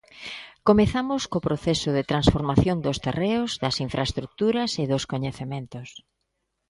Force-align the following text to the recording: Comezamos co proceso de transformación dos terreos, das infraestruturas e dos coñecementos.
Comezamos 0.67 1.21
co 1.31 1.45
proceso 1.47 1.89
de 1.97 2.07
transformación 2.11 2.77
dos 2.85 2.97
terreos, 3.05 3.51
das 3.63 3.75
infraestruturas 3.85 4.71
e 4.83 4.85
dos 4.91 5.03
coñecementos. 5.11 5.89